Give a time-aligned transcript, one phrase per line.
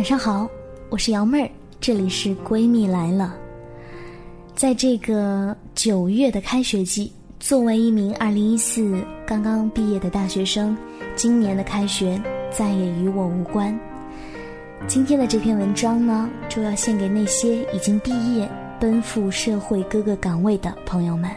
[0.00, 0.48] 晚上好，
[0.88, 3.36] 我是瑶妹儿，这里是闺蜜来了。
[4.54, 10.74] 在这个九月的开学季，作为一名二零一四刚刚毕业的大学生，
[11.14, 12.18] 今年的开学
[12.50, 13.78] 再也与我无关。
[14.86, 21.30] 今天的这篇文章呢，就要献给那些已经毕业、奔赴社会各个岗位的朋友们。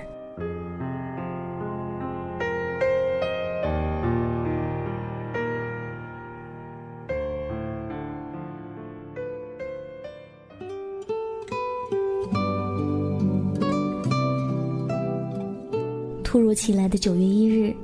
[16.53, 17.75] 如其来的九月一日，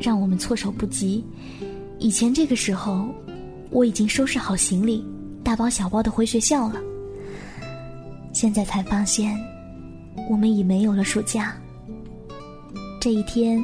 [0.00, 1.24] 让我们措手不及。
[1.98, 3.08] 以前这个时候，
[3.68, 5.04] 我已经收拾好行李，
[5.42, 6.80] 大包小包的回学校了。
[8.32, 9.36] 现在才发现，
[10.30, 11.56] 我们已没有了暑假。
[13.00, 13.60] 这一天，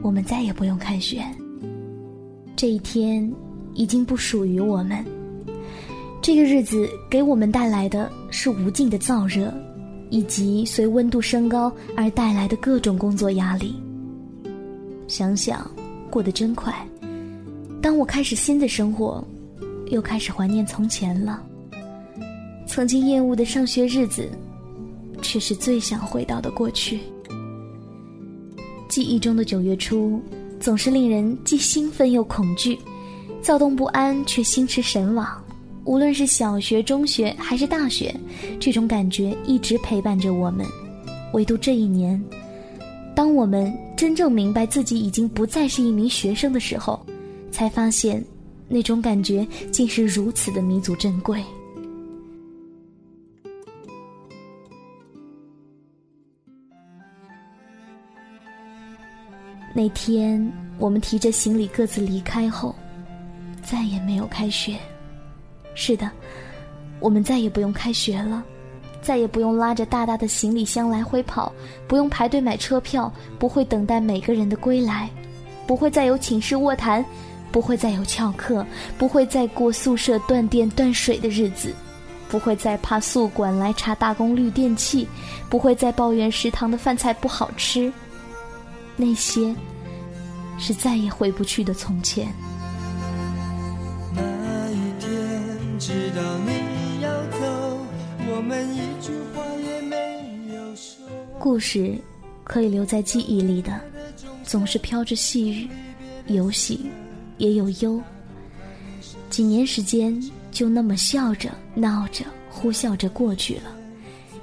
[0.00, 1.22] 我们再也不用开学。
[2.56, 3.30] 这一天，
[3.74, 5.04] 已经不属于我们。
[6.22, 9.52] 这个日子给我们带来的是无尽的燥热。
[10.12, 13.74] 以及随温度升高而带来的各种工作压力。
[15.08, 15.68] 想想，
[16.10, 16.86] 过得真快。
[17.80, 19.26] 当我开始新的生活，
[19.86, 21.42] 又开始怀念从前了。
[22.66, 24.28] 曾经厌恶的上学日子，
[25.22, 27.00] 却是最想回到的过去。
[28.90, 30.20] 记忆中的九月初，
[30.60, 32.78] 总是令人既兴奋又恐惧，
[33.40, 35.41] 躁动不安却心驰神往。
[35.84, 38.14] 无论是小学、中学还是大学，
[38.60, 40.66] 这种感觉一直陪伴着我们。
[41.32, 42.22] 唯独这一年，
[43.16, 47.04] 当我们真正明白自己已经不再是一名学生的时候，
[47.50, 48.24] 才发现，
[48.68, 51.42] 那种感觉竟是如此的弥足珍贵。
[59.74, 62.74] 那天，我们提着行李各自离开后，
[63.62, 64.76] 再也没有开学。
[65.74, 66.10] 是的，
[67.00, 68.42] 我们再也不用开学了，
[69.00, 71.52] 再也不用拉着大大的行李箱来回跑，
[71.88, 75.08] 不用排队买车票，不会等待每个人的归来，
[75.66, 77.04] 不会再有寝室卧谈，
[77.50, 78.64] 不会再有翘课，
[78.98, 81.74] 不会再过宿舍断电断水的日子，
[82.28, 85.08] 不会再怕宿管来查大功率电器，
[85.48, 87.92] 不会再抱怨食堂的饭菜不好吃，
[88.96, 89.54] 那些
[90.58, 92.28] 是再也回不去的从前。
[101.42, 101.98] 故事
[102.44, 103.80] 可以留在记忆里的，
[104.44, 105.68] 总是飘着细雨，
[106.28, 106.86] 有喜
[107.36, 108.00] 也有忧。
[109.28, 110.16] 几年时间
[110.52, 113.76] 就那么笑着、闹着、呼啸着过去了，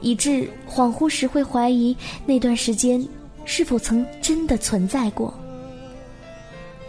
[0.02, 1.96] 以致恍惚时会怀疑
[2.26, 3.02] 那段时间
[3.46, 5.34] 是否曾真的存在过。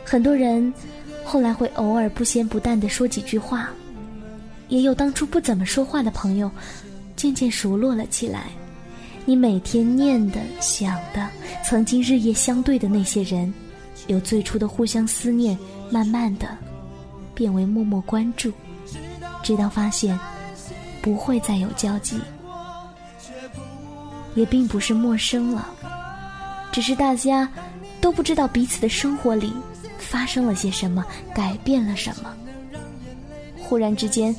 [0.05, 0.75] 很多人
[1.23, 3.71] 后来会偶尔不咸不淡地说几句话。
[4.67, 6.51] 也有当初不怎么说话的朋友，
[7.15, 8.51] 渐渐熟络了起来。
[9.25, 11.29] 你每天念的、想的，
[11.65, 13.53] 曾经日夜相对的那些人，
[14.07, 15.57] 由最初的互相思念，
[15.91, 16.49] 慢慢的
[17.35, 18.53] 变为默默关注，
[19.43, 20.19] 直到发现
[21.01, 22.19] 不会再有交集，
[24.35, 25.69] 也并不是陌生了，
[26.73, 27.49] 只是大家
[28.01, 29.53] 都不知道彼此的生活里
[29.99, 32.35] 发生了些什么，改变了什么。
[33.59, 34.35] 忽然之间，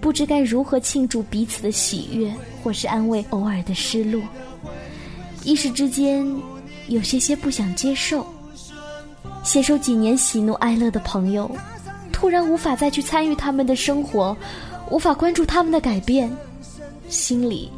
[0.00, 2.32] 不知该如何庆祝彼此的喜悦，
[2.62, 4.20] 或是安慰偶尔的失落。
[5.44, 6.26] 一时之间，
[6.88, 8.26] 有些些不想接受。
[9.44, 11.50] 携手几年喜怒哀乐的朋友，
[12.12, 14.36] 突然无法再去参与他们的生活，
[14.90, 16.30] 无法关注他们的改变，
[17.08, 17.70] 心里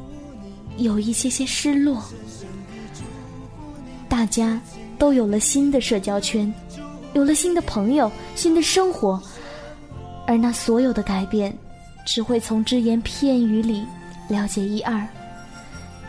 [0.78, 2.02] 有一些些失落。
[4.08, 4.60] 大家
[4.98, 6.52] 都有了新的社交圈，
[7.12, 9.20] 有了新的朋友，新的生活。
[10.26, 11.56] 而那所有的改变，
[12.12, 13.86] 只会从只言片语里
[14.26, 15.06] 了解一二。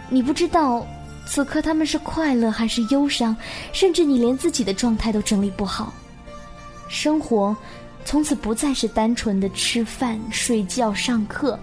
[0.09, 0.83] 你不知道
[1.27, 3.37] 此刻他们是快乐还是忧伤，
[3.71, 5.93] 甚至你连自己的状态都整理不好。
[6.89, 7.55] 生活
[8.03, 11.57] 从此不再是单纯的吃饭、睡觉、上课。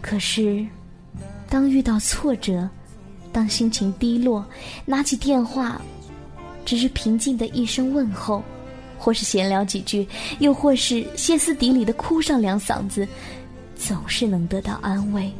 [0.00, 0.66] 可是，
[1.50, 2.66] 当遇到挫折，
[3.32, 4.42] 当心情低落，
[4.86, 5.78] 拿起电话，
[6.64, 8.42] 只是平静的一声问候。
[9.06, 10.04] 或是闲聊几句，
[10.40, 13.06] 又或是歇斯底里的哭上两嗓子，
[13.76, 15.32] 总是能得到安慰。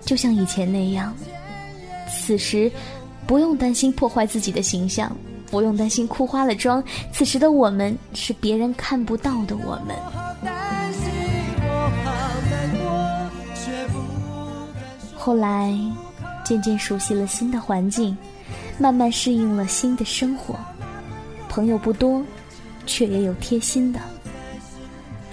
[0.00, 1.14] 就像以前那样，
[2.10, 2.72] 此时
[3.26, 5.14] 不用担心破坏自己的形象，
[5.50, 6.82] 不用担心哭花了妆。
[7.12, 9.94] 此时的我们是别人看不到的我们。
[15.14, 15.78] 后来，
[16.42, 18.16] 渐渐熟悉了新的环境。
[18.78, 20.58] 慢慢适应了新的生活，
[21.48, 22.22] 朋友不多，
[22.86, 24.00] 却也有贴心的，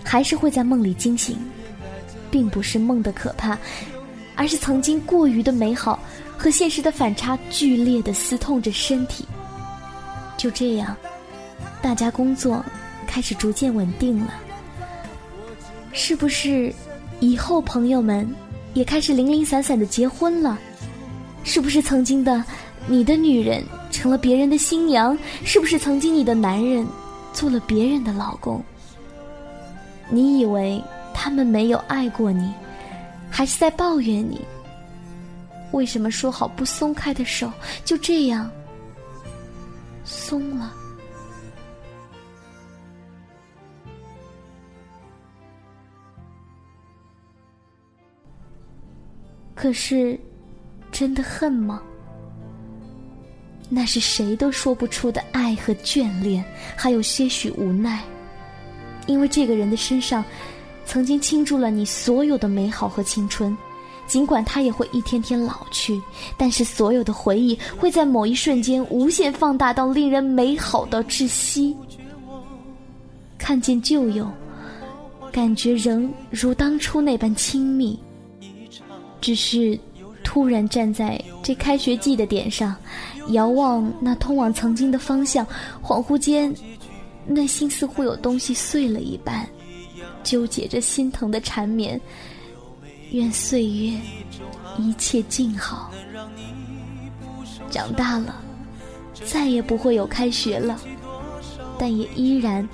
[0.03, 1.38] 还是会在梦里惊醒，
[2.30, 3.57] 并不是梦的可怕，
[4.36, 6.00] 而是曾经过于的美好
[6.38, 9.25] 和现实的反差剧烈的撕痛着身体。
[10.38, 10.95] 就这样，
[11.81, 12.63] 大家工作
[13.07, 14.33] 开始逐渐稳定了，
[15.92, 16.74] 是不是？
[17.21, 18.25] 以后朋友们
[18.74, 20.57] 也开始零零散散的结婚了，
[21.44, 22.42] 是不是曾经的
[22.89, 25.15] 你的女人成了别人的新娘？
[25.45, 26.83] 是不是曾经你的男人
[27.31, 28.63] 做了别人的老公？
[30.09, 30.83] 你以为
[31.13, 32.51] 他们没有爱过你，
[33.30, 34.41] 还是在抱怨你？
[35.71, 37.51] 为什么说好不松开的手
[37.86, 38.50] 就这样
[40.03, 40.74] 松了？
[49.53, 50.19] 可是，
[50.92, 51.83] 真的恨吗？
[53.69, 56.44] 那是谁都说不出的爱和眷恋，
[56.75, 58.04] 还有些许无奈。
[59.06, 60.25] 因为这个人的身上，
[60.86, 63.56] 曾经倾注了你所有的美好和青春。
[64.07, 66.01] 尽管他也会一天天老去，
[66.36, 71.77] 但是所有的回忆会在某一瞬间无限放大到令人美好到窒息。
[73.38, 74.27] 看见旧友，
[75.31, 78.00] 感觉仍如当初那般亲密。
[79.21, 79.80] 只是，
[80.24, 82.75] 突然站在这开学季的点上，
[83.30, 85.46] 遥望那通往曾经的方向，
[85.84, 86.54] 恍惚间，
[87.26, 89.48] 内心似乎有东西碎了一般，
[90.24, 92.00] 纠结着心疼的缠绵。
[93.12, 93.98] 愿岁月
[94.78, 95.92] 一切静好。
[97.72, 98.36] 长大了，
[99.26, 100.80] 再也不会有开学了，
[101.78, 102.68] 但也依然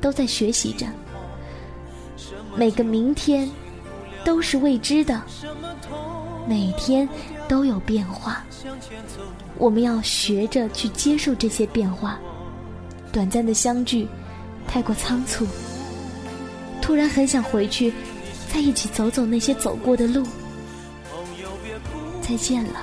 [0.00, 0.86] 都在学习着。
[2.54, 3.50] 每个明天
[4.24, 5.22] 都是未知的。
[6.48, 7.08] 每天
[7.48, 8.44] 都有变化，
[9.56, 12.18] 我们要学着去接受这些变化。
[13.12, 14.06] 短暂的相聚，
[14.66, 15.46] 太过仓促。
[16.82, 17.92] 突然很想回去，
[18.52, 20.26] 再一起走走那些走过的路。
[22.20, 22.80] 再见了，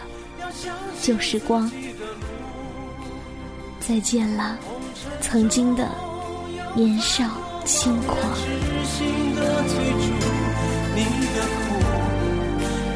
[1.01, 1.69] 旧时光。
[3.79, 4.57] 再见了，
[5.21, 5.89] 曾经的
[6.73, 7.29] 年少
[7.65, 8.17] 轻狂。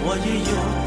[0.09, 0.86] 我也有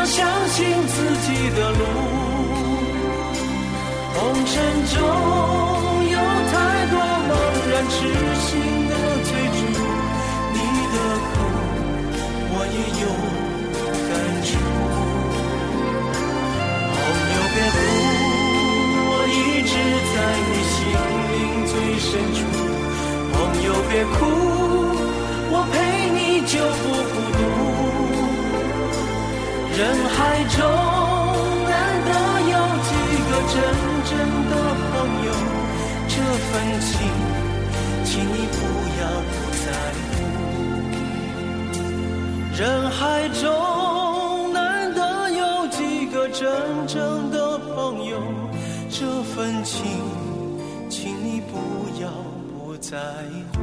[0.00, 1.84] 要相信自己的路，
[4.14, 4.54] 红尘
[4.86, 4.96] 中
[6.08, 6.16] 有
[6.50, 6.52] 太
[6.86, 6.94] 多
[7.28, 7.30] 茫
[7.70, 7.94] 然痴
[8.40, 8.48] 心
[8.88, 8.92] 的
[9.26, 9.60] 追逐，
[10.54, 10.56] 你
[10.88, 11.32] 的苦
[12.48, 13.39] 我也有。
[36.80, 36.98] 情，
[38.04, 38.58] 请你不
[39.00, 39.34] 要不
[39.64, 39.66] 在
[40.00, 40.08] 乎。
[42.56, 46.50] 人海中难得有几个真
[46.86, 48.20] 正的朋友，
[48.90, 49.86] 这份情，
[50.88, 51.56] 请你不
[52.02, 52.08] 要
[52.52, 52.98] 不在
[53.54, 53.58] 乎。